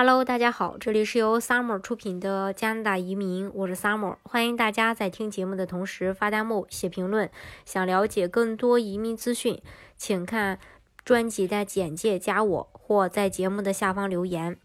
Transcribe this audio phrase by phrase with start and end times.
[0.00, 7.28] Hello，大家好，这里是由 Summer 出品的加拿大移民，我是 Summer，欢迎大家在听节目的同时发弹幕、写评论。
[7.64, 9.60] 想了解更多移民资讯，
[9.96, 10.60] 请看
[11.04, 14.56] 专辑的简介，加我或在节目的下方留言。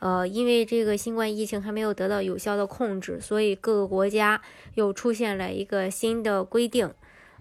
[0.00, 4.42] 呃，因为这个新冠疫情还没有得到有效的控制，所以各个国家
[4.74, 6.92] 又出现了一个新的规定。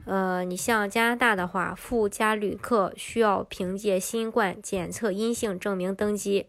[0.06, 6.46] 呃，你像加拿大的话，附加旅客需要凭借新冠检测阴性证明登机。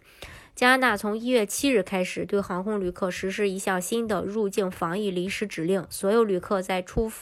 [0.56, 7.12] 加拿大从一月七日开始对航空旅客实施一项新的入境防疫临时指令，所有旅客在出，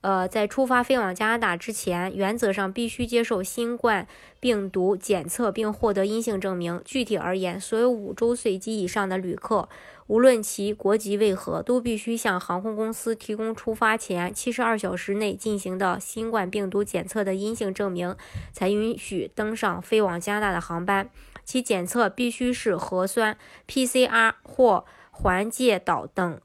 [0.00, 4.08] 呃，在出发飞往加拿大之前，原则上必须接受新冠
[4.40, 6.80] 病毒检测并获得阴性证明。
[6.82, 9.68] 具体而言，所有五周岁及以上的旅客，
[10.06, 18.16] 无论其国籍为何，都必须向航空公司提供出发前七十二小时内进行的新冠病毒检测的阴性证明，
[18.54, 21.10] 才允许登上飞往加拿大的航班。
[21.50, 23.36] 其检测必须是核酸、
[23.66, 26.40] PCR 或环介导等，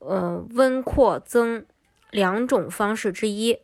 [0.00, 1.64] 呃，温扩增
[2.10, 3.60] 两种方式之一。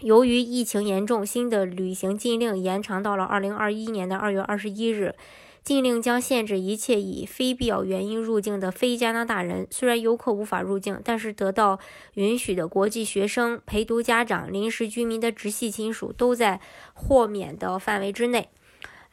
[0.00, 5.16] 由于疫情严重，新的旅行禁令延长到了二零二一年的二月二十一日。
[5.64, 9.66] 禁令将限制一切以非必要原因入境的非加拿大人。
[9.72, 11.80] 虽然游客无法入境，但是得到
[12.12, 16.60] 允许的国际学生、陪读家长、临时居民的直系亲属都在
[16.92, 18.50] 豁免的范围之内。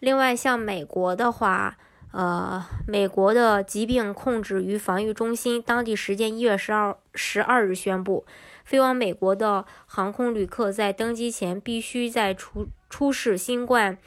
[0.02, 1.78] 另外，像美国的话，
[2.12, 8.26] 呃，美国的疾病控制与防御中心当地时间一月十二十二日宣布，
[8.66, 14.00] 飞往美国的航空旅客在登机前必须在出出示新冠，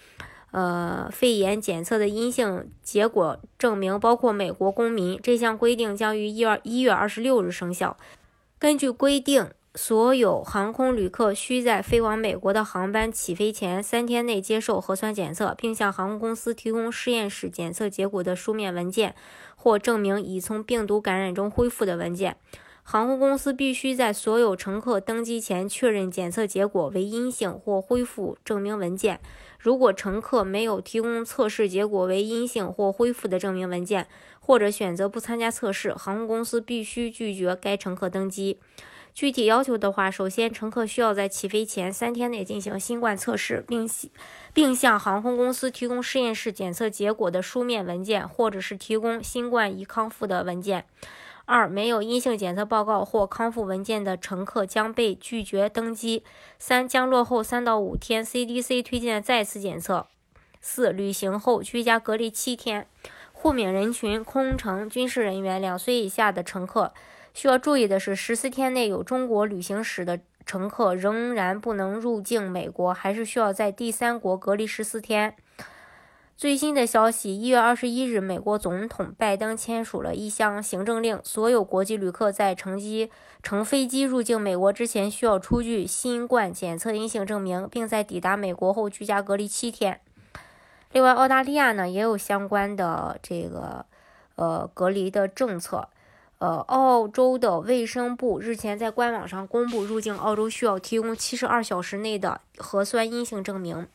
[0.51, 5.17] 呃，肺炎检测的阴性结果证明，包括美国公民。
[5.23, 7.97] 这项规定将于一月一月二十六日生效。
[8.58, 9.48] 根据规定。
[9.77, 19.17] 所有航空旅客需在飞往美国的航班起飞前三天内接受核酸检测，并向航空公司提供实验室检测结果的书面文件
[19.56, 22.36] 或证明已从病毒感染中恢复的文件。
[22.84, 29.18] 航空公司必须在所有乘客登机前确认检测结果为阴性或恢复证明文件。
[29.58, 34.07] 如果乘客没有提供测试结果为阴性或恢复的证明文件，
[34.39, 38.61] 或者选择不参加测试，航空公司必须拒绝该乘客登机。
[39.14, 43.89] 具体要求的话，首先，乘客需要在起飞前三天内进行新冠测试，并
[44.52, 50.85] 并向航空公司提供实验室检测结果的书面文件，或者是提供新冠已康复的文件。
[51.45, 56.25] 二、没有阴性检测报告或康复文件的乘客将被拒绝登机。
[56.58, 60.08] 三、将落后三到五天 CDC 推荐再次检测。
[60.61, 62.89] 四、旅行后居家隔离七天。
[63.33, 66.92] 豁免人群：空乘、军事人员、两岁以下的乘客。
[67.34, 75.34] 需要注意的是，十四天内有中国旅行史的乘客仍然不能入境美国，还是需要在第三国隔离十四天。
[76.36, 83.11] 最新的消息：一月二十一日，美国总统拜登签署了一项行政令，所有国际旅客在乘机
[83.42, 90.01] 乘飞机入境美国之前，需要出具新冠检测阴性证明，并在抵达美国后居家隔离七天。
[90.92, 93.86] 另外，澳大利亚呢也有相关的这个
[94.36, 95.89] 呃隔离的政策。
[96.45, 103.89] 呃，澳洲的卫生部日前在官网上公布，入境澳洲需要提供七十二小时内的核酸阴性证明。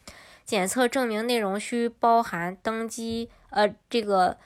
[0.46, 4.38] 检测证明内容需包含登机呃这个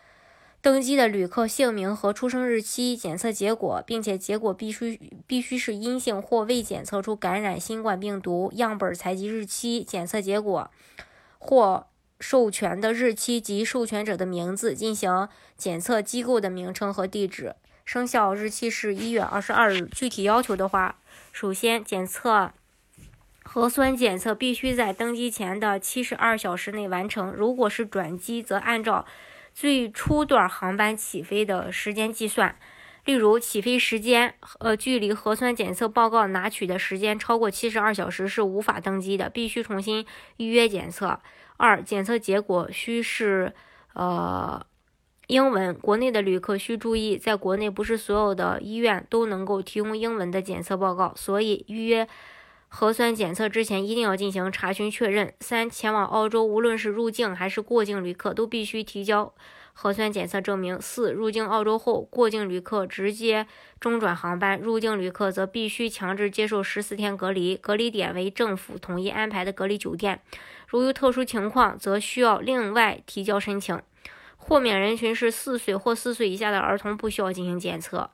[0.62, 8.52] 登机的旅客姓名和出生日期、检测结果，并且结果必须必须是阴性或未检测出感染新冠病毒。
[8.56, 10.70] 样本采集日期、检测结果
[11.40, 11.88] 或
[12.20, 17.56] 授权的日期及授权者的名字、进行检测机构的名称和地址。
[17.85, 19.81] 生效日期是一月二十二日。
[19.88, 20.95] 具体要求的话，
[21.31, 22.51] 首先检测
[23.44, 27.31] 核酸检测必须在登机前的七十二小时内完成。
[27.31, 29.05] 如果是转机，则按照
[29.53, 32.55] 最初段航班起飞的时间计算。
[33.05, 40.05] 例如，起飞时间呃距离核酸检测报告拿取的时间超过七十二小时是无法登机的，必须重新
[40.38, 41.19] 预约检测。
[41.57, 43.53] 二、检测结果需是
[43.93, 44.66] 呃。
[45.28, 52.05] 英文，国内的旅客需注意，在国内不是所有的医院都能够提供英文的检测报告，所以预约
[52.67, 55.34] 核酸检测之前一定要进行查询确认。
[55.40, 59.34] 三，前往澳洲，无论是入境还是过境旅客都必须提交
[59.72, 60.79] 核酸检测证明。
[60.81, 63.47] 四，入境澳洲后，过境旅客直接
[63.79, 70.20] 中转航班，入境旅客则必须强制接受十四天隔离，隔离点为政府统一安排的隔离酒店，
[70.67, 73.79] 如有特殊情况，则需要另外提交申请。
[74.43, 78.09] 豁免人群是四岁或四岁以下的儿童，不需要进行检测。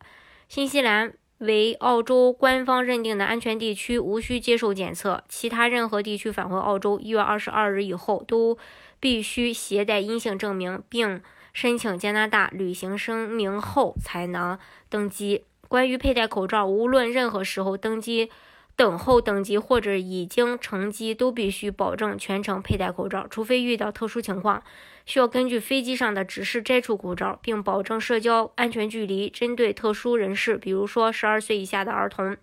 [0.47, 5.23] 新西兰为澳洲官方认定的安全地区，无需接受检测。
[5.27, 8.57] 其他任何地区返回澳洲，一月二十二日以后都
[8.99, 11.21] 必须携带阴性证明，并
[11.51, 15.45] 申请加拿大旅行声明后才能登机。
[15.67, 18.29] 关于佩戴口罩，无论任何时候登机、
[18.75, 24.63] 等候登机或者已经乘机，都必须保证全程佩戴口罩，除非遇到特殊情况，
[25.09, 29.27] 需要根据飞机上的指示摘除口罩，并保证社交安全距离。
[29.27, 32.37] 针对特殊人士，比如说十二岁以下的儿童。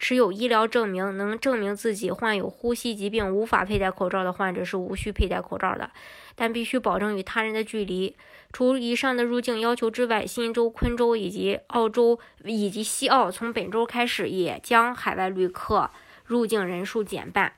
[0.00, 5.90] 持有医疗证明能证明自己患有呼吸疾病无法佩戴口罩的患者是无需佩戴口罩的，
[6.34, 8.16] 但必须保证与他人的距离。
[8.52, 15.90] 除以上的入境要求之外，新州、昆州以及澳洲以及西澳从本周开始也将海外旅客
[16.24, 17.52] 入境人数减半。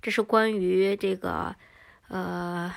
[0.00, 1.54] 这是关于这个
[2.08, 2.70] 呃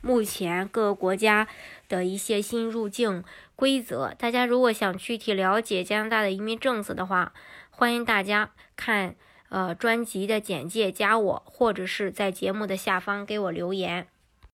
[0.00, 1.48] 目前各个国家
[1.88, 3.24] 的一些新入境。
[3.56, 7.34] 规则，大家如果想具体了解加拿大的移民政策的话，
[7.68, 9.14] 欢迎大家看
[9.50, 14.06] 呃专辑的简介，加我，或者是在节目的下方给我留言。